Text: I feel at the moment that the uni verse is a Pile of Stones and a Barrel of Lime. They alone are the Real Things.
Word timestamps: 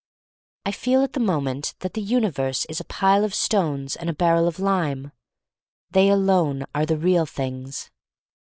I 0.65 0.71
feel 0.71 1.03
at 1.03 1.13
the 1.13 1.19
moment 1.19 1.75
that 1.81 1.93
the 1.93 2.01
uni 2.01 2.31
verse 2.31 2.65
is 2.65 2.79
a 2.79 2.83
Pile 2.85 3.23
of 3.23 3.35
Stones 3.35 3.95
and 3.95 4.09
a 4.09 4.13
Barrel 4.15 4.47
of 4.47 4.57
Lime. 4.59 5.11
They 5.91 6.09
alone 6.09 6.65
are 6.73 6.87
the 6.87 6.97
Real 6.97 7.27
Things. 7.27 7.91